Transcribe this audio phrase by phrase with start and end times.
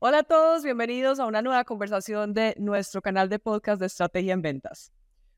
[0.00, 4.32] Hola a todos, bienvenidos a una nueva conversación de nuestro canal de podcast de Estrategia
[4.32, 4.92] en Ventas.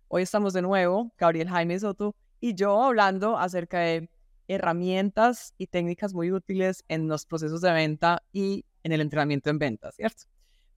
[0.08, 4.10] Hoy estamos de nuevo, Gabriel Jaime Soto y yo hablando acerca de
[4.48, 9.58] herramientas y técnicas muy útiles en los procesos de venta y en el entrenamiento en
[9.58, 10.24] ventas, ¿cierto?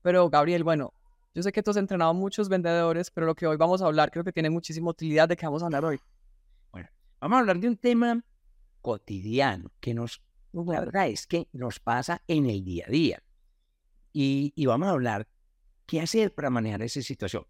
[0.00, 0.94] Pero Gabriel, bueno,
[1.34, 4.10] yo sé que tú has entrenado muchos vendedores, pero lo que hoy vamos a hablar
[4.10, 6.00] creo que tiene muchísima utilidad de qué vamos a hablar hoy.
[6.72, 6.88] Bueno,
[7.20, 8.24] vamos a hablar de un tema
[8.80, 10.22] cotidiano que nos,
[10.54, 13.22] la verdad es que nos pasa en el día a día
[14.14, 15.28] y, vamos a hablar
[15.86, 17.44] qué hacer para manejar esa situación.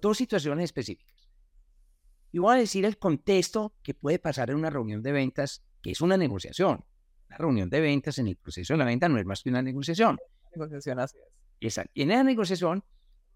[0.00, 1.28] Dos situaciones específicas.
[2.30, 5.90] Y voy a decir el contexto que puede pasar en una reunión de ventas, que
[5.90, 6.84] es una negociación.
[7.28, 9.62] La reunión de ventas en el proceso de la venta no es más que una
[9.62, 10.18] negociación.
[10.54, 11.16] Negociación, así
[11.60, 11.80] es.
[11.94, 12.84] Y en esa negociación,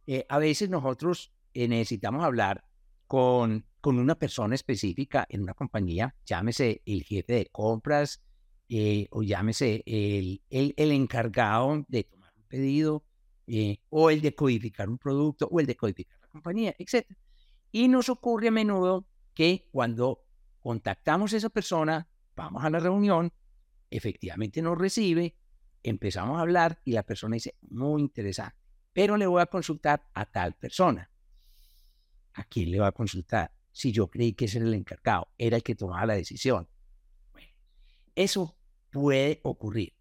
[0.07, 2.65] eh, a veces nosotros eh, necesitamos hablar
[3.07, 8.23] con, con una persona específica en una compañía, llámese el jefe de compras
[8.69, 13.05] eh, o llámese el, el, el encargado de tomar pedido,
[13.47, 17.07] eh, o el de codificar un producto, o el de codificar la compañía, etc.
[17.73, 20.25] Y nos ocurre a menudo que cuando
[20.61, 23.33] contactamos a esa persona, vamos a la reunión,
[23.91, 25.37] efectivamente nos recibe,
[25.83, 28.57] empezamos a hablar y la persona dice, muy interesante,
[28.93, 31.11] pero le voy a consultar a tal persona.
[32.35, 33.53] ¿A quién le va a consultar?
[33.71, 36.69] Si yo creí que ese era el encargado, era el que tomaba la decisión.
[38.15, 38.57] Eso
[38.91, 39.93] puede ocurrir.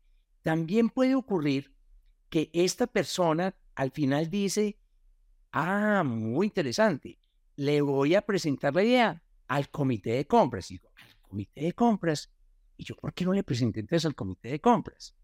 [0.44, 1.76] También puede ocurrir
[2.34, 4.80] que esta persona al final dice,
[5.52, 7.20] ah, muy interesante,
[7.58, 10.72] le voy a presentar la idea al comité de compras.
[10.72, 12.34] Y digo, al comité de compras.
[12.76, 15.16] Y yo, ¿por qué no le presenté entonces al comité de compras?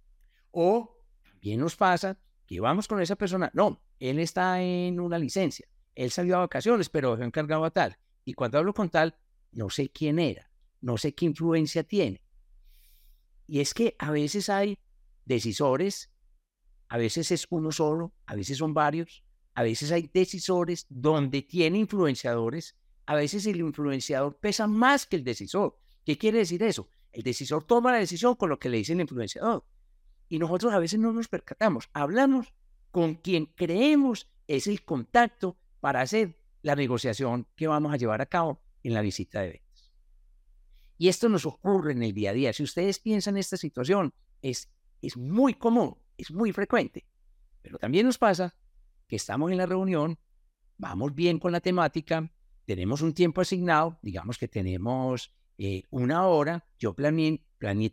[0.52, 2.16] O también nos pasa
[2.46, 6.90] que vamos con esa persona, no, él está en una licencia, él salió a vacaciones,
[6.90, 7.98] pero encargado a tal.
[8.24, 9.18] Y cuando hablo con tal,
[9.52, 12.22] no sé quién era, no sé qué influencia tiene.
[13.48, 14.78] Y es que a veces hay
[15.26, 16.12] decisores
[16.90, 19.24] a veces es uno solo, a veces son varios,
[19.54, 25.24] a veces hay decisores donde tiene influenciadores, a veces el influenciador pesa más que el
[25.24, 25.78] decisor.
[26.04, 26.90] ¿Qué quiere decir eso?
[27.12, 29.64] El decisor toma la decisión con lo que le dice el influenciador.
[30.30, 32.54] Y nosotros a veces no nos percatamos, hablamos
[32.92, 38.26] con quien creemos es el contacto para hacer la negociación que vamos a llevar a
[38.26, 39.94] cabo en la visita de ventas.
[40.98, 42.52] Y esto nos ocurre en el día a día.
[42.52, 47.06] Si ustedes piensan en esta situación, es, es muy común es muy frecuente.
[47.62, 48.56] Pero también nos pasa
[49.08, 50.18] que estamos en la reunión,
[50.78, 52.32] vamos bien con la temática,
[52.66, 57.42] tenemos un tiempo asignado, digamos que tenemos eh, una hora, yo planeé,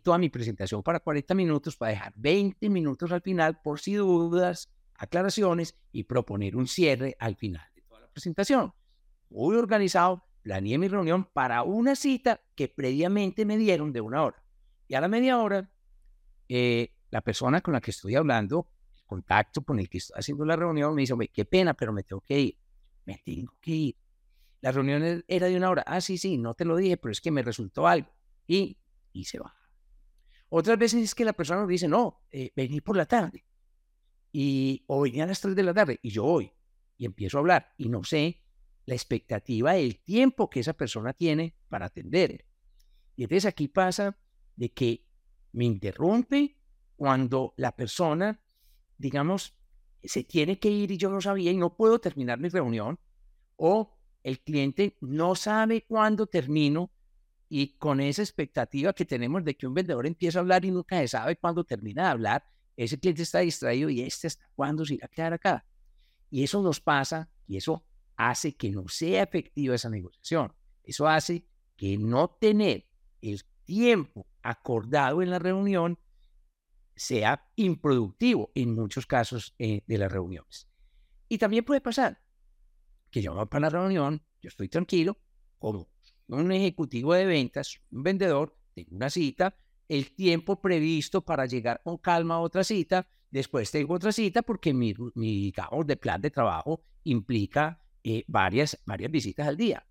[0.03, 4.69] toda mi presentación para 40 minutos para dejar 20 minutos al final por si dudas,
[4.95, 8.73] aclaraciones y proponer un cierre al final de toda la presentación.
[9.29, 14.43] Muy organizado, planeé mi reunión para una cita que previamente me dieron de una hora.
[14.87, 15.69] Y a la media hora
[16.47, 20.45] eh, la persona con la que estoy hablando, el contacto con el que estoy haciendo
[20.45, 22.57] la reunión, me dice, qué pena, pero me tengo que ir.
[23.05, 23.95] Me tengo que ir.
[24.61, 25.83] La reunión e, era de una hora.
[25.85, 28.09] Ah, sí, sí, no te lo dije, pero es que me resultó algo.
[28.47, 28.77] Y,
[29.13, 29.55] y se va.
[30.49, 33.45] Otras veces es que la persona nos dice, no, eh, vení por la tarde.
[34.31, 35.99] Y, o vení a las 3 de la tarde.
[36.01, 36.51] Y yo voy.
[36.97, 37.73] Y empiezo a hablar.
[37.77, 38.41] Y no sé
[38.87, 42.45] la expectativa, el tiempo que esa persona tiene para atender.
[43.17, 44.17] Y entonces aquí pasa
[44.55, 45.05] de que
[45.51, 46.56] me interrumpe
[46.97, 48.41] cuando la persona,
[48.97, 49.55] digamos,
[50.03, 52.99] se tiene que ir y yo no sabía y no puedo terminar mi reunión,
[53.55, 56.91] o el cliente no sabe cuándo termino
[57.49, 60.99] y con esa expectativa que tenemos de que un vendedor empieza a hablar y nunca
[60.99, 62.43] se sabe cuándo termina de hablar,
[62.75, 65.65] ese cliente está distraído y este está cuándo se irá a quedar acá.
[66.29, 67.85] Y eso nos pasa y eso
[68.17, 70.53] hace que no sea efectiva esa negociación.
[70.83, 72.85] Eso hace que no tener
[73.21, 75.97] el tiempo acordado en la reunión
[76.97, 80.67] sea improductivo en muchos casos eh, de las reuniones.
[81.29, 82.21] Y también puede pasar
[83.11, 85.17] que yo voy para la reunión, yo estoy tranquilo,
[85.57, 85.87] como
[86.27, 89.55] un ejecutivo de ventas, un vendedor, tengo una cita,
[89.87, 94.73] el tiempo previsto para llegar con calma a otra cita, después tengo otra cita porque
[94.73, 99.85] mi, mi digamos, de plan de trabajo implica eh, varias, varias visitas al día.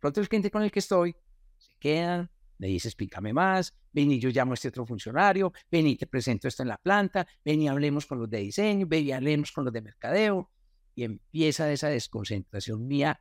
[0.00, 1.14] Pronto el cliente con el que estoy
[1.56, 5.86] se queda, me dice, explícame más, ven y yo llamo a este otro funcionario, ven
[5.86, 9.06] y te presento esto en la planta, ven y hablemos con los de diseño, ven
[9.06, 10.50] y hablemos con los de mercadeo.
[10.96, 13.20] Y empieza esa desconcentración mía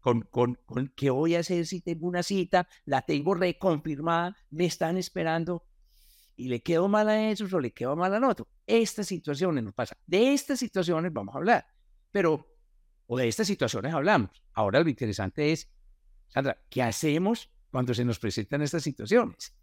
[0.00, 4.66] con, con, con qué voy a hacer si tengo una cita, la tengo reconfirmada, me
[4.66, 5.64] están esperando
[6.36, 8.48] y le quedo mal a eso o le quedo mal al otro.
[8.66, 9.96] Estas situaciones nos pasa.
[10.06, 11.66] De estas situaciones vamos a hablar,
[12.12, 12.46] pero,
[13.06, 14.30] o de estas situaciones hablamos.
[14.52, 15.68] Ahora lo interesante es,
[16.28, 19.54] Sandra, ¿qué hacemos cuando se nos presentan estas situaciones.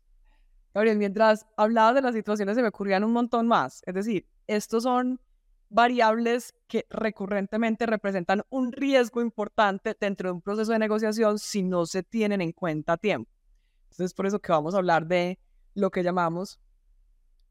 [0.74, 3.82] Gabriel, mientras hablaba de las situaciones se me ocurrían un montón más.
[3.86, 5.22] Es decir, estos son
[5.70, 11.86] variables que recurrentemente representan un riesgo importante dentro de un proceso de negociación si no
[11.86, 13.32] se tienen en cuenta a tiempo.
[13.92, 15.40] Entonces, por eso que vamos a hablar de
[15.74, 16.60] lo que llamamos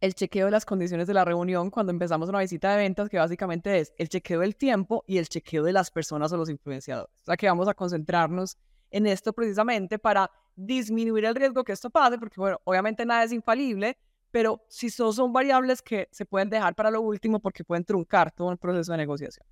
[0.01, 3.17] el chequeo de las condiciones de la reunión cuando empezamos una visita de ventas, que
[3.17, 7.23] básicamente es el chequeo del tiempo y el chequeo de las personas o los influenciadores.
[7.23, 8.59] O sea, que vamos a concentrarnos
[8.91, 13.33] en esto precisamente para disminuir el riesgo que esto pase, porque, bueno, obviamente nada es
[13.33, 13.99] infalible,
[14.31, 18.33] pero si son, son variables que se pueden dejar para lo último porque pueden truncar
[18.33, 19.47] todo el proceso de negociación.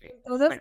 [0.00, 0.60] Entonces,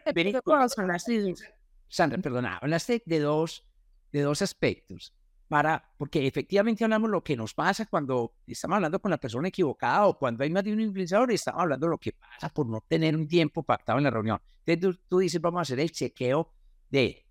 [1.87, 3.65] Sandra, perdona, hablaste de dos,
[4.11, 5.13] de dos aspectos
[5.51, 10.07] para, porque efectivamente hablamos lo que nos pasa cuando estamos hablando con la persona equivocada
[10.07, 12.67] o cuando hay más de un influenciador y estamos hablando de lo que pasa por
[12.67, 14.39] no tener un tiempo pactado en la reunión.
[14.65, 16.53] Entonces tú, dices, vamos a hacer el chequeo
[16.89, 17.25] de,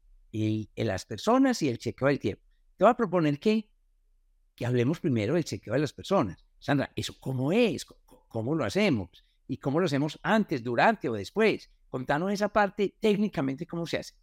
[0.76, 2.42] las personas y el chequeo del tiempo.
[2.76, 3.70] Te voy a proponer que,
[4.54, 6.44] que hablemos primero del chequeo de las personas.
[6.58, 7.86] Sandra, ¿eso cómo es?
[8.28, 9.24] ¿Cómo lo hacemos?
[9.48, 11.70] ¿Y cómo lo hacemos antes, durante o después?
[11.88, 14.14] Contanos esa parte técnicamente cómo se hace.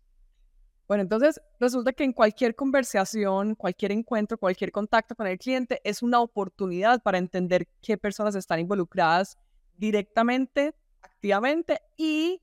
[0.87, 6.01] Bueno, entonces resulta que en cualquier conversación, cualquier encuentro, cualquier contacto con el cliente es
[6.01, 9.37] una oportunidad para entender qué personas están involucradas
[9.75, 12.41] directamente, activamente y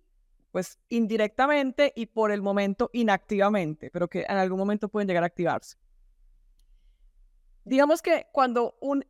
[0.55, 5.27] pues indirectamente y por el momento inactivamente, pero que en algún momento pueden llegar a
[5.27, 5.79] activarse.
[7.65, 9.05] Digamos que cuando un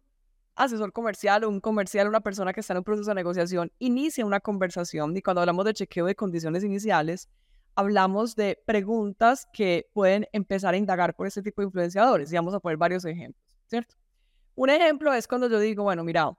[0.54, 4.24] asesor comercial o un comercial, una persona que está en un proceso de negociación, inicia
[4.24, 7.28] una conversación y cuando hablamos de chequeo de condiciones iniciales,
[7.74, 12.54] hablamos de preguntas que pueden empezar a indagar por este tipo de influenciadores y vamos
[12.54, 13.96] a poner varios ejemplos, ¿cierto?
[14.54, 16.32] Un ejemplo es cuando yo digo, bueno, mira,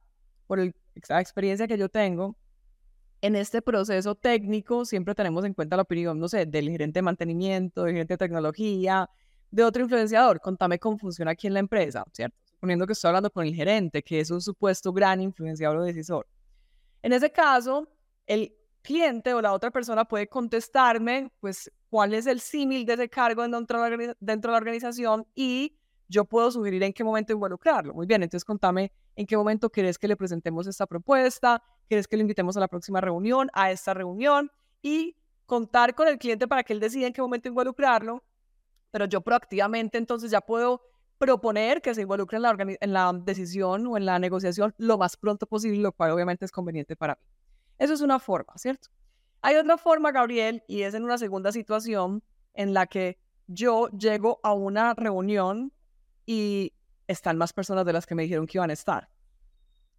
[0.47, 2.35] por la experiencia que yo tengo,
[3.21, 7.03] en este proceso técnico siempre tenemos en cuenta la opinión, no sé, del gerente de
[7.03, 9.09] mantenimiento, del gerente de tecnología,
[9.51, 10.39] de otro influenciador.
[10.41, 12.37] Contame cómo funciona aquí en la empresa, ¿cierto?
[12.45, 16.27] Suponiendo que estoy hablando con el gerente, que es un supuesto gran influenciador o decisor.
[17.01, 17.87] En ese caso,
[18.27, 23.09] el cliente o la otra persona puede contestarme, pues, cuál es el símil de ese
[23.09, 27.93] cargo dentro de, la, organización y yo puedo sugerir en qué momento involucrarlo.
[27.93, 32.17] Muy bien, entonces contame en qué momento quieres que le presentemos esta propuesta, quieres que
[32.17, 35.15] le invitemos a la próxima reunión, a esta reunión y
[35.45, 38.23] contar con el cliente para que él decida en qué momento involucrarlo,
[38.91, 40.81] pero yo proactivamente entonces ya puedo
[41.17, 45.17] proponer que se involucre en la, en la decisión o en la negociación lo más
[45.17, 47.21] pronto posible, lo cual obviamente es conveniente para mí.
[47.77, 48.89] Eso es una forma, ¿cierto?
[49.41, 52.23] Hay otra forma, Gabriel, y es en una segunda situación
[52.53, 55.71] en la que yo llego a una reunión
[56.25, 56.73] y
[57.07, 59.09] están más personas de las que me dijeron que iban a estar.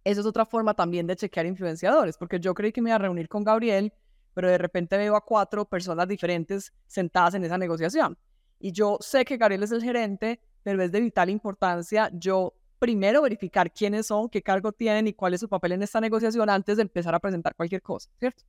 [0.03, 2.99] Esa es otra forma también de chequear influenciadores, porque yo creí que me iba a
[2.99, 3.93] reunir con Gabriel,
[4.33, 8.17] pero de repente veo a cuatro personas diferentes sentadas en esa negociación.
[8.59, 13.21] Y yo sé que Gabriel es el gerente, pero es de vital importancia yo primero
[13.21, 16.77] verificar quiénes son, qué cargo tienen y cuál es su papel en esta negociación antes
[16.77, 18.43] de empezar a presentar cualquier cosa, ¿cierto?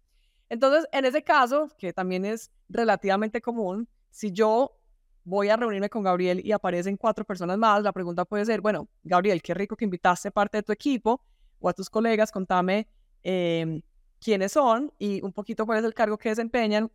[0.49, 4.78] Entonces, en ese caso, que también es relativamente común, si yo
[5.29, 8.89] voy a reunirme con Gabriel y aparecen cuatro personas más, la pregunta puede ser, bueno,
[9.05, 11.21] Gabriel, qué rico que invitaste parte de tu equipo
[11.61, 12.89] o a tus colegas, contame
[13.23, 13.83] em,
[14.19, 16.91] quiénes son y un poquito cuál es el cargo que desempeñan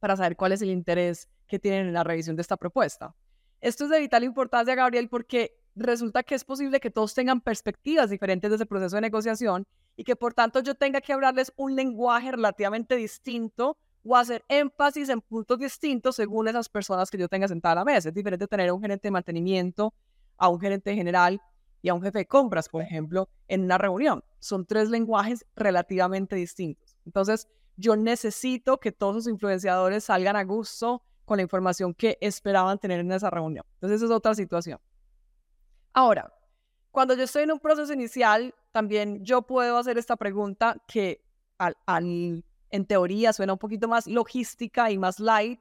[0.00, 3.14] para saber cuál es el interés que tienen en la revisión de esta propuesta.
[3.60, 8.10] Esto es de vital importancia, Gabriel, porque resulta que es posible que todos tengan perspectivas
[8.10, 9.66] diferentes de ese proceso de negociación
[9.96, 15.08] y que por tanto yo tenga que hablarles un lenguaje relativamente distinto o hacer énfasis
[15.08, 18.08] en puntos distintos según esas personas que yo tenga sentada a la mesa.
[18.08, 19.94] Es diferente tener un gerente de mantenimiento,
[20.36, 21.40] a un gerente general
[21.82, 24.24] y a un jefe de compras, por ejemplo, en una reunión.
[24.38, 26.96] Son tres lenguajes relativamente distintos.
[27.04, 32.78] Entonces, yo necesito que todos los influenciadores salgan a gusto con la información que esperaban
[32.78, 33.64] tener en esa reunión.
[33.74, 34.78] Entonces, esa es otra situación.
[35.92, 36.32] Ahora,
[36.90, 41.24] cuando yo estoy en un proceso inicial, también yo puedo hacer esta pregunta que
[41.58, 45.60] al, en teoría suena un poquito más logística y más light,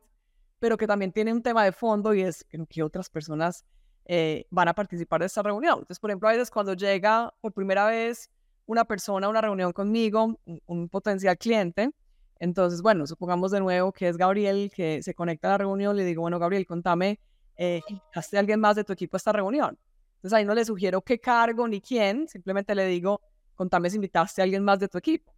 [0.60, 3.66] pero que también tiene un tema de fondo y es que otras personas
[4.06, 5.80] eh, van a participar de esta reunión.
[5.80, 8.30] Entonces, por ejemplo, a veces cuando llega por primera vez
[8.66, 11.92] una persona a una reunión conmigo, un, potencial cliente,
[12.40, 16.06] entonces, bueno, supongamos de nuevo que es Gabriel que se conecta a la reunión, le
[16.06, 17.20] digo, bueno, Gabriel, contame,
[17.58, 17.82] eh,
[18.16, 19.78] ¿haste alguien más de tu equipo a esta reunión?
[20.16, 23.22] Entonces ahí no le sugiero qué cargo ni quién, simplemente le digo,
[23.56, 25.34] contame si invitaste a alguien más de tu equipo.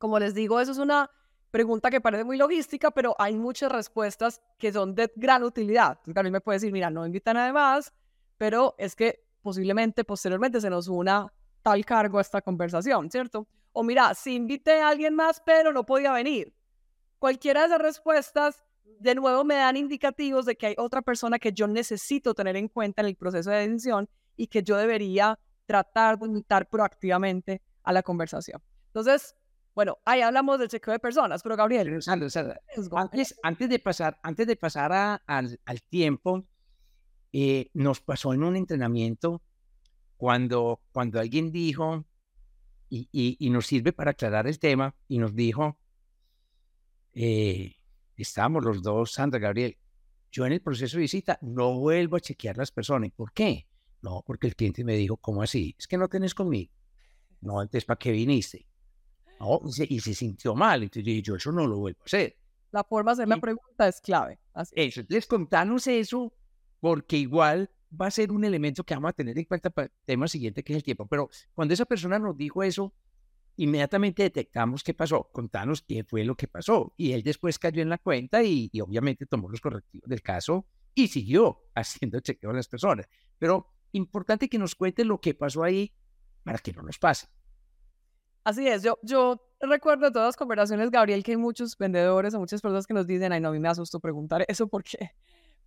[0.00, 1.10] Como les digo, eso es una
[1.50, 5.90] pregunta que parece muy logística, pero hay muchas respuestas que son de gran utilidad.
[5.90, 7.92] Entonces Gabriel me puede decir, mira, no invita a nadie más,
[8.38, 11.30] pero es que posiblemente posteriormente se nos una
[11.60, 13.46] tal cargo a esta conversación, ¿cierto?
[13.72, 16.54] O mira, sí invité a alguien más, pero no podía venir.
[17.18, 21.52] Cualquiera de esas respuestas de nuevo me dan indicativos de que hay otra persona que
[21.52, 26.18] yo necesito tener en cuenta en el proceso de decisión y que yo debería tratar
[26.18, 28.62] de invitar proactivamente a la conversación.
[28.86, 29.36] Entonces,
[29.74, 32.00] bueno, ahí hablamos del chequeo de personas, pero Gabriel.
[32.06, 32.36] antes,
[33.42, 36.44] antes, de pasar, antes de pasar al, al, tiempo,
[37.32, 39.42] eh, nos pasó en un entrenamiento
[40.16, 42.04] cuando, cuando alguien dijo,
[42.88, 45.78] y, y, nos sirve para aclarar el tema, y nos dijo,
[47.12, 47.76] eh,
[48.16, 49.78] estábamos los dos, Sandra, Gabriel,
[50.32, 53.10] yo en el proceso de visita no vuelvo a chequear las personas.
[53.12, 53.66] ¿Por qué?
[54.02, 55.74] No, porque el cliente me dijo, ¿cómo así?
[55.78, 56.72] Es que no tenés conmigo.
[57.40, 58.66] No, entonces, ¿para qué viniste?
[59.40, 60.82] No, y se, sintió mal.
[60.82, 62.36] Entonces dije, yo eso no lo vuelvo a hacer.
[62.70, 64.38] La forma de hacer la pregunta es clave.
[64.52, 64.74] Así.
[64.76, 66.32] Eso, entonces contanos eso,
[66.78, 67.70] porque igual
[68.00, 70.62] va a ser un elemento que vamos a tener en cuenta para el tema siguiente,
[70.62, 71.06] que es el tiempo.
[71.06, 72.94] Pero cuando esa persona nos dijo eso,
[73.56, 76.92] inmediatamente detectamos qué pasó, contanos qué fue lo que pasó.
[76.96, 81.08] Y él después cayó en la cuenta y, obviamente tomó los correctivos del caso y
[81.08, 83.08] siguió haciendo chequeo a las personas.
[83.38, 85.92] Pero importante que nos cuente lo que pasó ahí
[86.44, 87.26] para que no nos pase.
[88.44, 92.60] Así es, yo, yo recuerdo todas las conversaciones, Gabriel, que hay muchos vendedores o muchas
[92.60, 95.10] personas que nos dicen, ay, no, a mí me asusto preguntar eso porque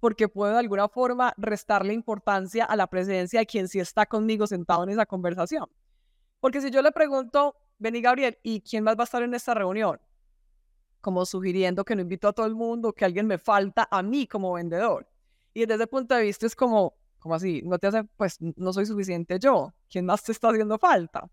[0.04, 4.46] porque puedo de alguna forma restarle importancia a la presencia de quien sí está conmigo
[4.46, 5.70] sentado en esa conversación.
[6.42, 9.54] Porque si yo le pregunto, vení Gabriel, ¿y quién más va a estar en esta
[9.54, 10.02] reunión?
[11.00, 14.28] Como sugiriendo que no invito a todo el mundo, que alguien me falta a mí
[14.28, 15.08] como vendedor.
[15.54, 18.74] Y desde ese punto de vista es como, como así, no te hace, pues no
[18.74, 21.30] soy suficiente yo, ¿quién más te está haciendo falta?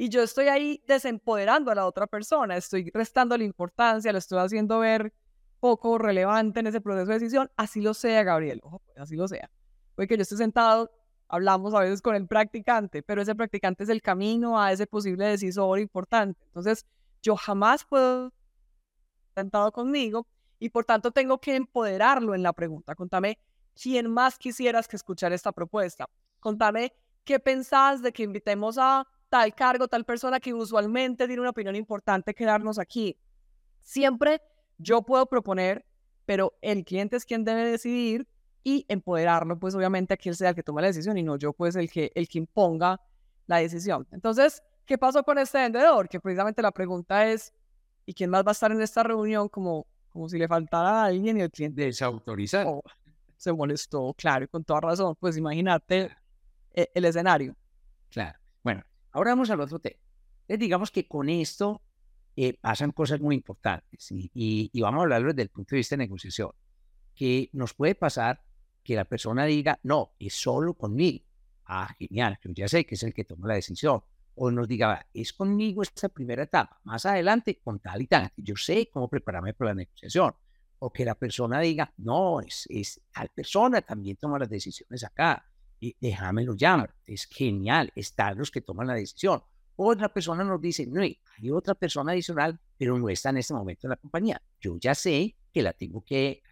[0.00, 4.38] Y yo estoy ahí desempoderando a la otra persona, estoy restando la importancia, lo estoy
[4.38, 5.12] haciendo ver
[5.58, 9.28] poco relevante en ese proceso de decisión, así lo sea, Gabriel, ojo, pues, así lo
[9.28, 9.50] sea.
[9.94, 10.90] Porque yo estoy sentado
[11.28, 15.26] hablamos a veces con el practicante, pero ese practicante es el camino a ese posible
[15.26, 16.42] decisor importante.
[16.46, 16.86] Entonces,
[17.20, 18.32] yo jamás puedo
[19.34, 20.26] sentado conmigo
[20.58, 22.94] y por tanto tengo que empoderarlo en la pregunta.
[22.94, 23.38] Contame
[23.78, 26.08] quién más quisieras que escuchar esta propuesta.
[26.40, 31.50] Contame qué pensás de que invitemos a tal cargo, tal persona que usualmente tiene una
[31.50, 33.16] opinión importante quedarnos aquí.
[33.80, 34.42] Siempre
[34.76, 35.86] yo puedo proponer,
[36.26, 38.28] pero el cliente es quien debe decidir
[38.62, 41.36] y empoderarlo, pues obviamente a que él sea el que tome la decisión y no
[41.36, 43.00] yo, pues el que, el que imponga
[43.46, 44.06] la decisión.
[44.10, 46.08] Entonces, ¿qué pasó con este vendedor?
[46.08, 47.54] Que precisamente la pregunta es,
[48.04, 49.48] ¿y quién más va a estar en esta reunión?
[49.48, 51.82] Como, como si le faltara a alguien y el cliente...
[51.82, 52.66] Desautorizar.
[52.66, 52.82] Oh,
[53.36, 55.16] se molestó, claro, y con toda razón.
[55.18, 56.10] Pues imagínate
[56.72, 57.56] e, el, escenario.
[58.10, 58.38] Claro.
[58.62, 60.00] Bueno, ahora vamos al otro tema.
[60.48, 61.82] digamos que con esto
[62.36, 66.04] eh, pasan cosas muy importantes y, vamos a hablarlo desde el punto de vista de
[66.04, 66.50] negociación,
[67.14, 68.42] que nos puede pasar
[68.82, 71.24] que la persona diga, no, es solo conmigo.
[71.66, 74.02] Ah, genial, yo ya sé que es el que toma la decisión.
[74.34, 78.32] O nos diga, es conmigo esta primera etapa, más adelante con tal y tal.
[78.36, 80.34] Yo sé cómo prepararme para la negociación.
[80.78, 85.44] O que la persona diga, no, es, es tal persona también toma las decisiones acá.
[85.80, 86.94] Y déjamelo llamar.
[87.06, 89.42] Es genial, están los que toman la decisión.
[89.76, 91.18] Otra persona nos dice, no, hay
[91.50, 94.40] otra persona adicional, pero no está en este momento en la compañía.
[94.60, 96.42] Yo ya sé que la tengo que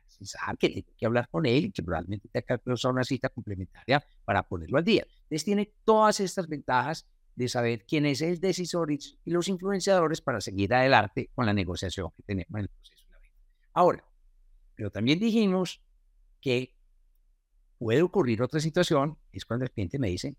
[0.58, 4.04] que tiene que hablar con él y que probablemente tenga que usar una cita complementaria
[4.24, 5.06] para ponerlo al día.
[5.22, 10.40] Entonces tiene todas estas ventajas de saber quién es el decisor y los influenciadores para
[10.40, 13.38] seguir adelante con la negociación que tenemos en el proceso de la venta.
[13.74, 14.04] Ahora,
[14.74, 15.80] pero también dijimos
[16.40, 16.74] que
[17.78, 20.36] puede ocurrir otra situación, es cuando el cliente me dice,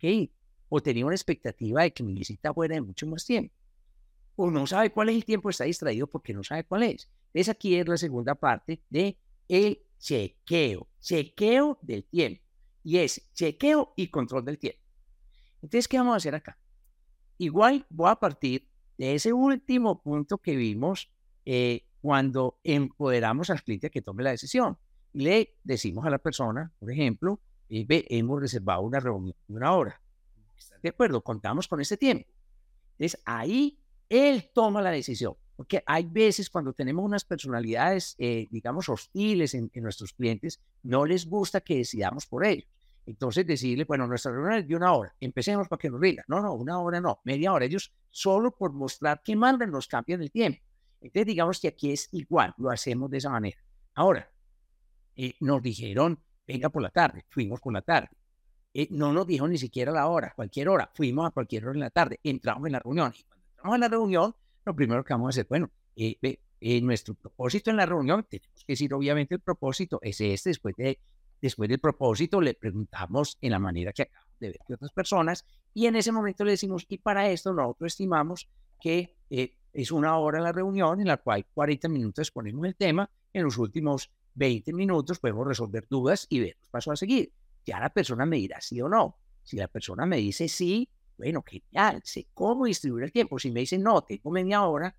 [0.00, 0.32] ir,
[0.68, 3.54] o tenía una expectativa de que mi visita fuera de mucho más tiempo,
[4.36, 7.08] o no sabe cuál es el tiempo, está distraído porque no sabe cuál es.
[7.32, 9.16] Es aquí es la segunda parte de
[9.48, 12.42] el chequeo, chequeo del tiempo.
[12.82, 14.80] Y es chequeo y control del tiempo.
[15.62, 16.58] Entonces, ¿qué vamos a hacer acá?
[17.38, 21.10] Igual voy a partir de ese último punto que vimos
[21.44, 24.76] eh, cuando empoderamos al cliente que tome la decisión.
[25.14, 30.00] Le decimos a la persona, por ejemplo, eh, hemos reservado una reunión de una hora.
[30.82, 31.22] de acuerdo?
[31.22, 32.28] Contamos con ese tiempo.
[32.98, 33.78] Entonces, ahí
[34.08, 35.34] él toma la decisión.
[35.56, 41.26] Porque hay veces cuando tenemos unas personalidades, eh, digamos, hostiles en, nuestros clientes, no les
[41.26, 42.68] gusta que decidamos por ellos.
[43.06, 46.40] Entonces decirle, bueno, nuestra reunión es de una hora, empecemos para que nos digan, no,
[46.40, 47.66] no, una hora no, media hora.
[47.66, 50.58] Ellos solo por mostrar que mandan nos cambian el tiempo.
[51.00, 53.58] Entonces digamos que aquí es igual, lo hacemos de esa manera.
[53.94, 54.28] Ahora,
[55.16, 58.10] eh, nos dijeron, venga por la tarde, fuimos por la tarde.
[58.72, 61.80] Eh, no nos dijo ni siquiera la hora, cualquier hora, fuimos a cualquier hora en
[61.80, 63.12] la tarde, entramos en la reunión.
[63.16, 66.16] Y cuando entramos en la reunión, lo primero que vamos a hacer, bueno, eh,
[66.66, 70.74] eh, nuestro propósito en la reunión, tenemos que decir obviamente el propósito es este, después,
[70.76, 70.98] de,
[71.40, 75.44] después del propósito le preguntamos en la manera que acabamos de ver de otras personas
[75.74, 78.48] y en ese momento le decimos, y para esto nosotros estimamos
[78.80, 83.10] que eh, es una hora la reunión en la cual 40 minutos ponemos el tema,
[83.32, 87.32] en los últimos 20 minutos podemos resolver dudas y ver los pasos a seguir.
[87.64, 89.16] Ya la persona me dirá sí o no.
[89.42, 93.38] Si la persona me dice sí, bueno, genial, sé cómo distribuir el tiempo.
[93.38, 94.94] Si me dicen, no, tengo media hora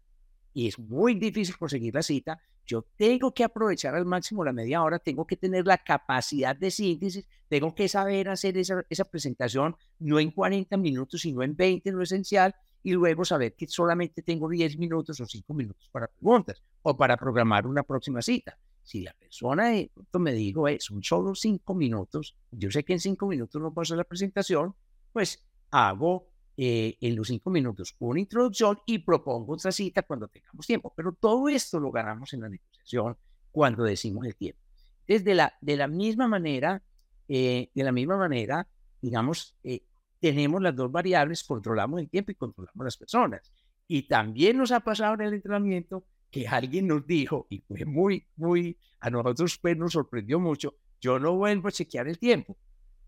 [0.53, 4.81] y es muy difícil conseguir la cita, yo tengo que aprovechar al máximo la media
[4.81, 9.75] hora, tengo que tener la capacidad de síntesis, tengo que saber hacer esa, esa presentación
[9.99, 14.47] no en 40 minutos, sino en 20, lo esencial, y luego saber que solamente tengo
[14.47, 18.57] 10 minutos o 5 minutos para preguntas o para programar una próxima cita.
[18.85, 22.99] Si la persona de me dijo, eh, son solo 5 minutos, yo sé que en
[23.01, 24.73] 5 minutos no puedo hacer la presentación,
[25.11, 30.65] pues hago eh, en los cinco minutos una introducción y propongo otra cita cuando tengamos
[30.65, 30.93] tiempo.
[30.95, 33.17] Pero todo esto lo ganamos en la negociación
[33.51, 34.61] cuando decimos el tiempo.
[35.05, 36.81] Desde la, de la misma manera,
[37.27, 38.67] eh, de la misma manera,
[39.01, 39.83] digamos, eh,
[40.19, 43.51] tenemos las dos variables, controlamos el tiempo y controlamos las personas.
[43.87, 48.27] Y también nos ha pasado en el entrenamiento que alguien nos dijo, y fue muy,
[48.35, 52.57] muy, a nosotros pues nos sorprendió mucho, yo no vuelvo a chequear el tiempo.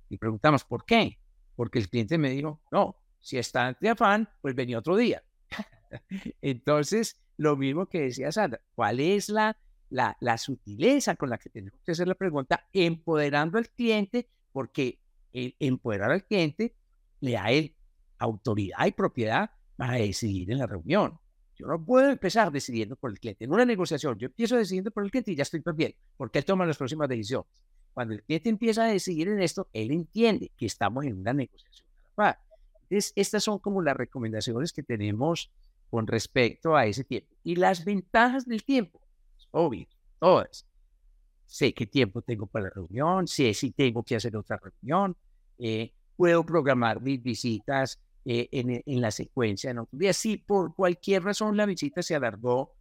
[0.10, 1.20] Y preguntamos, ¿por qué?
[1.56, 5.24] Porque el cliente me dijo, no, si está de afán, pues venía otro día.
[6.42, 9.58] Entonces, lo mismo que decía Sandra, ¿cuál es la,
[9.90, 12.68] la, la, sutileza con la que tenemos que hacer la pregunta?
[12.74, 15.00] Empoderando al cliente, porque
[15.34, 16.76] el empoderar al cliente
[17.20, 17.76] le da él
[18.20, 21.20] autoridad y propiedad para decidir en la reunión.
[21.58, 23.46] Yo no puedo empezar decidiendo por el cliente.
[23.46, 26.46] En una negociación, yo empiezo decidiendo por el cliente y ya estoy bien, porque él
[26.46, 27.50] toma las próximas decisiones.
[27.94, 31.88] Cuando el cliente empieza a decidir en esto, él entiende que estamos en una negociación
[32.90, 35.52] estas son como las recomendaciones que tenemos
[35.90, 37.36] con respecto a ese tiempo.
[37.44, 39.02] Y las ventajas del tiempo,
[39.52, 39.88] obvio,
[40.20, 40.66] todas.
[41.46, 45.16] Sé qué tiempo tengo para la reunión, sé si tengo que hacer otra reunión,
[45.58, 50.14] eh, puedo programar mis visitas eh, en, en, la secuencia en otro día.
[50.14, 52.76] Si por cualquier razón la visita se alargó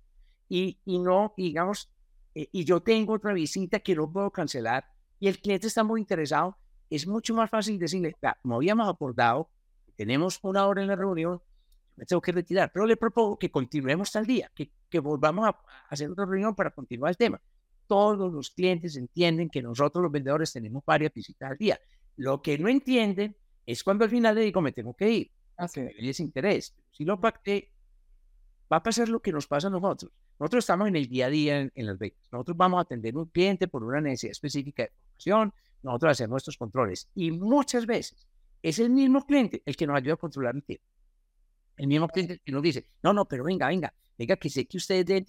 [0.48, 1.90] y, y no, digamos,
[2.34, 4.84] eh, y yo tengo otra visita que no puedo cancelar
[5.18, 6.58] y el cliente está muy interesado,
[6.90, 9.50] es mucho más fácil decirle, como habíamos acordado,
[9.96, 11.40] tenemos una hora en la reunión,
[11.96, 15.56] me tengo que retirar, pero le propongo que continuemos tal día, que, que volvamos a
[15.88, 17.40] hacer otra reunión para continuar el tema.
[17.86, 21.78] Todos los clientes entienden que nosotros los vendedores tenemos varias visitas al día.
[22.16, 25.30] Lo que no entienden es cuando al final le digo, me tengo que ir.
[25.56, 26.74] Así es interés.
[26.92, 27.72] Si lo pacté,
[28.70, 30.12] va a pasar lo que nos pasa a nosotros.
[30.38, 32.28] Nosotros estamos en el día a día en, en las ventas.
[32.30, 35.54] Nosotros vamos a atender un cliente por una necesidad específica de formación.
[35.82, 37.08] Nosotros hacemos nuestros controles.
[37.14, 38.26] Y muchas veces
[38.62, 40.84] es el mismo cliente el que nos ayuda a controlar el tiempo.
[41.76, 44.78] El mismo cliente que nos dice, no, no, pero venga, venga, venga, que sé que
[44.78, 45.24] ustedes deben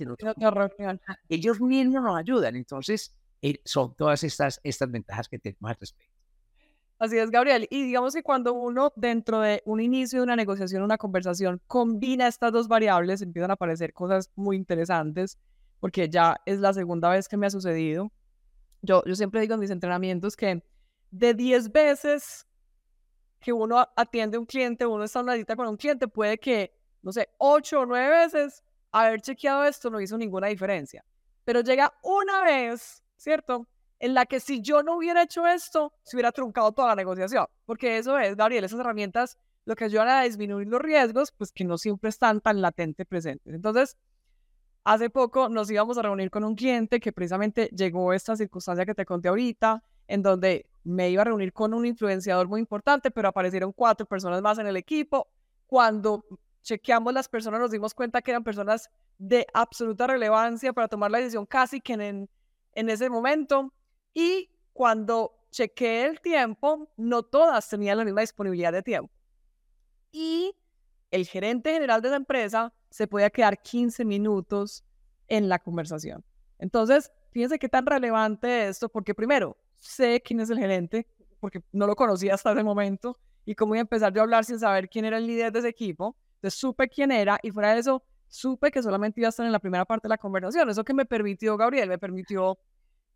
[1.29, 2.55] Ellos mismos nos ayudan.
[2.55, 6.16] Entonces, eh, son todas estas, estas ventajas que tenemos al respecto.
[6.99, 7.67] Así es, Gabriel.
[7.69, 12.27] Y digamos que cuando uno dentro de un inicio de una negociación, una conversación, combina
[12.27, 15.38] estas dos variables, empiezan a aparecer cosas muy interesantes,
[15.79, 18.12] porque ya es la segunda vez que me ha sucedido.
[18.81, 20.63] Yo, yo siempre digo en mis entrenamientos que
[21.12, 22.47] de 10 veces
[23.39, 26.39] que uno atiende a un cliente, uno está en una cita con un cliente, puede
[26.39, 31.05] que, no sé, ocho o nueve veces haber chequeado esto no hizo ninguna diferencia.
[31.45, 33.67] Pero llega una vez, ¿cierto?
[33.99, 37.47] En la que si yo no hubiera hecho esto, se hubiera truncado toda la negociación.
[37.65, 41.65] Porque eso es, Gabriel, esas herramientas lo que ayudan a disminuir los riesgos, pues que
[41.65, 43.53] no siempre están tan latente presentes.
[43.53, 43.97] Entonces,
[44.86, 48.95] hace poco nos íbamos a reunir con un cliente que precisamente llegó esta circunstancia que
[48.95, 53.27] te conté ahorita, en donde me iba a reunir con un influenciador muy importante, pero
[53.27, 55.27] aparecieron cuatro personas más en el equipo.
[55.65, 56.23] Cuando
[56.62, 61.17] chequeamos las personas nos dimos cuenta que eran personas de absoluta relevancia para tomar la
[61.17, 62.29] decisión casi que en,
[62.73, 63.73] en ese momento.
[64.17, 69.13] Y cuando chequeé el tiempo, no todas tenían la misma disponibilidad de tiempo.
[70.12, 70.56] Y
[71.12, 74.84] el gerente general de la empresa se podía quedar 15 minutos
[75.27, 76.25] en la conversación.
[76.58, 81.06] Entonces, fíjense qué tan relevante esto, porque primero, sé quién es el gerente,
[81.39, 84.45] porque no lo conocía hasta ese momento, y cómo iba a empezar yo a hablar
[84.45, 86.17] sin saber quién era el líder de ese equipo.
[86.38, 89.51] Entonces supe quién era y fuera de eso, supe que solamente iba a estar en
[89.51, 90.71] la primera parte de la conversación.
[90.71, 92.58] Eso que me permitió, Gabriel, me permitió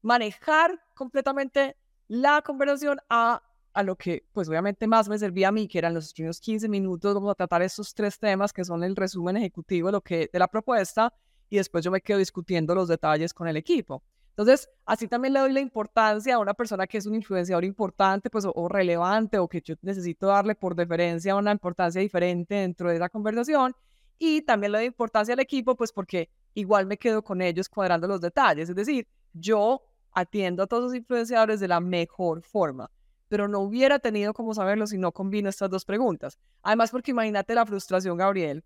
[0.02, 3.42] manejar completamente la conversación a,
[3.74, 6.68] a lo que, pues obviamente más me servía a mí, que eran los primeros 15
[6.68, 10.30] minutos, vamos a tratar estos tres temas que son el resumen ejecutivo de, lo que,
[10.32, 11.14] de la propuesta
[11.50, 14.04] y después yo me quedo discutiendo los detalles con el equipo.
[14.30, 18.30] Entonces, así también le doy la importancia a una persona que es un influenciador importante,
[18.30, 22.96] pues, o, relevante, o que yo necesito darle por deferencia una importancia diferente dentro de
[22.96, 23.76] esa conversación.
[24.18, 28.08] Y también le doy importancia al equipo, pues, porque igual me quedo con ellos cuadrando
[28.08, 28.70] los detalles.
[28.70, 32.90] Es decir, yo atiendo a todos los influenciadores de la mejor forma,
[33.28, 36.38] pero no hubiera tenido cómo saberlo si no combino estas dos preguntas.
[36.64, 38.64] Además, porque imagínate la frustración, Gabriel,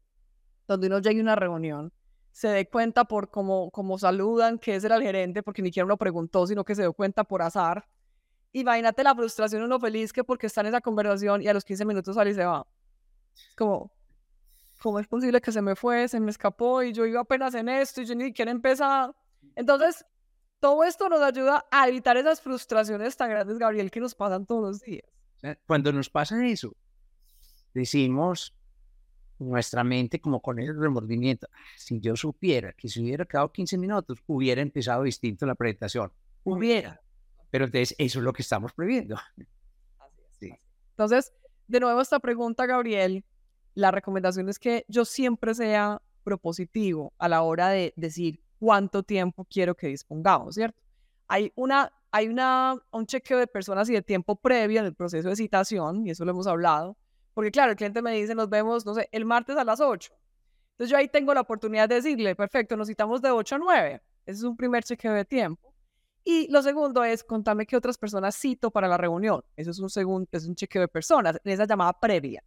[0.67, 1.91] donde uno llega a una reunión
[2.35, 5.85] se dé cuenta por cómo, cómo saludan que ese era el gerente, porque ni siquiera
[5.85, 7.87] uno preguntó, sino que se dio cuenta por azar.
[8.51, 11.85] Imagínate la frustración uno feliz que porque está en esa conversación y a los 15
[11.85, 12.67] minutos sale y se va.
[13.35, 13.89] Es como,
[14.81, 17.69] ¿cómo es posible que se me fue, se me escapó y yo iba apenas en
[17.69, 19.15] esto y yo ni siquiera empezaba?
[19.55, 20.05] Entonces,
[20.65, 24.63] todo esto nos ayuda a evitar esas frustraciones tan grandes, Gabriel, que nos pasan todos
[24.63, 25.05] los días.
[25.67, 26.75] Cuando nos pasa eso,
[27.71, 28.51] decimos
[29.37, 31.47] nuestra mente como con el remordimiento,
[31.77, 36.11] si yo supiera que si hubiera quedado 15 minutos, hubiera empezado distinto la presentación.
[36.43, 36.99] Hubiera.
[37.51, 39.19] Pero entonces eso es lo que estamos previendo.
[40.41, 41.31] Entonces,
[41.67, 43.23] de nuevo esta pregunta, Gabriel,
[43.75, 49.45] la recomendación es que yo siempre sea propositivo a la hora de decir cuánto tiempo
[49.45, 50.81] quiero que dispongamos, ¿cierto?
[51.27, 55.29] Hay una hay una, un chequeo de personas y de tiempo previo en el proceso
[55.29, 56.97] de citación, y eso lo hemos hablado,
[57.33, 60.13] porque claro, el cliente me dice, nos vemos, no sé, el martes a las 8.
[60.71, 64.01] Entonces yo ahí tengo la oportunidad de decirle, perfecto, nos citamos de 8 a 9.
[64.25, 65.75] Ese es un primer chequeo de tiempo.
[66.23, 69.43] Y lo segundo es, contame qué otras personas cito para la reunión.
[69.57, 72.41] Eso es un segundo, es un chequeo de personas, en esa llamada previa.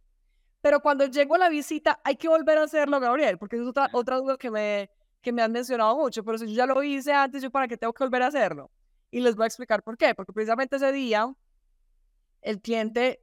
[0.61, 3.89] Pero cuando llego a la visita, hay que volver a hacerlo, Gabriel, porque es otra,
[3.93, 4.89] otra duda que me,
[5.21, 6.23] que me han mencionado mucho.
[6.23, 8.71] Pero si yo ya lo hice antes, ¿yo para qué tengo que volver a hacerlo?
[9.11, 10.15] Y les voy a explicar por qué.
[10.15, 11.33] Porque precisamente ese día,
[12.41, 13.19] el cliente,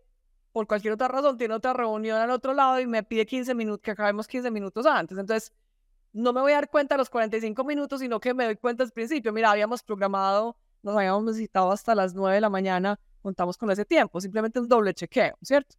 [0.52, 3.82] por cualquier otra razón, tiene otra reunión al otro lado y me pide 15 minutos,
[3.82, 5.16] que acabemos 15 minutos antes.
[5.18, 5.52] Entonces,
[6.12, 8.82] no me voy a dar cuenta a los 45 minutos, sino que me doy cuenta
[8.82, 9.32] al principio.
[9.32, 13.84] Mira, habíamos programado, nos habíamos visitado hasta las 9 de la mañana, contamos con ese
[13.84, 14.20] tiempo.
[14.20, 15.76] Simplemente un doble chequeo, ¿cierto?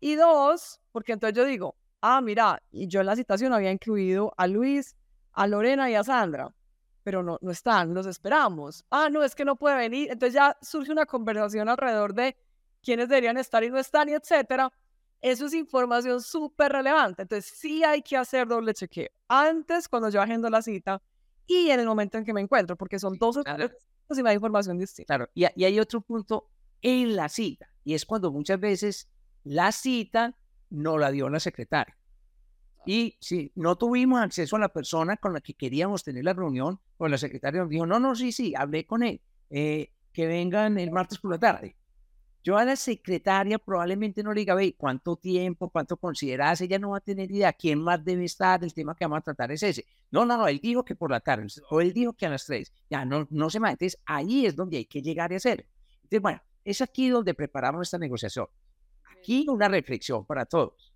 [0.00, 4.32] Y dos, porque entonces yo digo, ah, mira, y yo en la citación había incluido
[4.36, 4.96] a Luis,
[5.42, 6.52] a Lorena y a Sandra
[7.08, 8.84] pero no, no están, los esperamos.
[8.90, 10.10] Ah, no, es que no puede venir.
[10.10, 12.36] Entonces ya surge una conversación alrededor de
[12.82, 14.70] quiénes deberían estar y no están y etcétera.
[15.22, 17.22] Eso es información súper relevante.
[17.22, 19.08] Entonces sí hay que hacer doble chequeo.
[19.26, 21.00] Antes, cuando yo agendo la cita
[21.46, 23.70] y en el momento en que me encuentro, porque son dos claro.
[24.10, 25.06] y me información distinta.
[25.06, 26.50] Claro, y, y hay otro punto
[26.82, 29.08] en la cita, y es cuando muchas veces
[29.44, 30.36] la cita
[30.68, 31.97] no la dio la secretaria.
[32.90, 36.80] Y si no tuvimos acceso a la persona con la que queríamos tener la reunión,
[36.96, 39.20] pues la secretaria nos dijo, no, no, sí, sí, hablé con él,
[39.50, 41.76] eh, que vengan el martes por la tarde.
[42.42, 46.62] Yo a la secretaria probablemente no le diga, ve, ¿cuánto tiempo, cuánto consideras?
[46.62, 49.20] Ella no va a tener idea quién más debe estar, el tema que vamos a
[49.20, 49.84] tratar es ese.
[50.10, 52.46] No, no, no, él dijo que por la tarde, o él dijo que a las
[52.46, 52.72] tres.
[52.88, 53.68] Ya, no, no se va.
[53.68, 55.66] Entonces, ahí es donde hay que llegar y hacer.
[56.04, 58.46] Entonces, bueno, es aquí donde preparamos esta negociación.
[59.12, 60.87] Aquí una reflexión para todos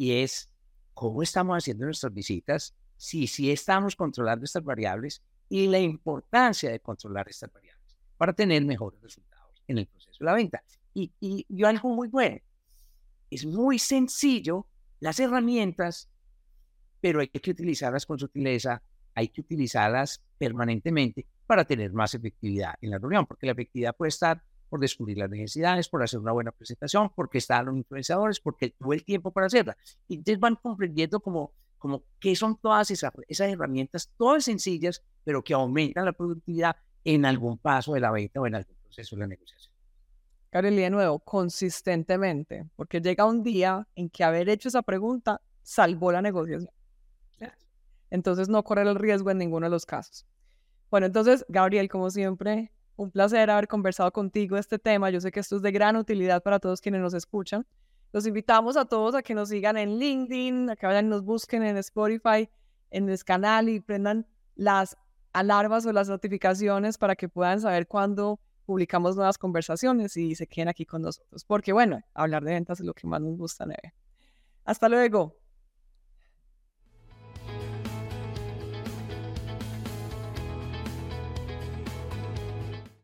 [0.00, 0.50] y es
[0.94, 6.80] cómo estamos haciendo nuestras visitas, si, si estamos controlando estas variables y la importancia de
[6.80, 10.64] controlar estas variables para tener mejores resultados en el proceso de la venta.
[10.94, 12.38] Y, y, y algo muy bueno,
[13.28, 14.66] es muy sencillo
[15.00, 16.08] las herramientas,
[17.02, 18.82] pero hay que utilizarlas con sutileza,
[19.14, 24.08] hay que utilizarlas permanentemente para tener más efectividad en la reunión, porque la efectividad puede
[24.08, 28.70] estar por descubrir las necesidades, por hacer una buena presentación, porque están los influenciadores, porque
[28.70, 29.76] tuvo el tiempo para hacerla.
[30.08, 35.42] Y entonces van comprendiendo como, como qué son todas esas, esas herramientas, todas sencillas, pero
[35.42, 39.20] que aumentan la productividad en algún paso de la venta o en algún proceso de
[39.20, 39.74] la negociación.
[40.50, 46.12] Karel, de nuevo, consistentemente, porque llega un día en que haber hecho esa pregunta salvó
[46.12, 46.72] la negociación.
[48.10, 50.26] Entonces, no correr el riesgo en ninguno de los casos.
[50.90, 55.08] Bueno, entonces, Gabriel, como siempre, un placer haber conversado contigo este tema.
[55.08, 57.66] Yo sé que esto es de gran utilidad para todos quienes nos escuchan.
[58.12, 61.24] Los invitamos a todos a que nos sigan en LinkedIn, a que vayan y nos
[61.24, 62.50] busquen en Spotify,
[62.90, 64.98] en el canal y prendan las
[65.32, 70.68] alarmas o las notificaciones para que puedan saber cuándo publicamos nuevas conversaciones y se queden
[70.68, 71.42] aquí con nosotros.
[71.46, 73.64] Porque bueno, hablar de ventas es lo que más nos gusta.
[74.66, 75.39] Hasta luego.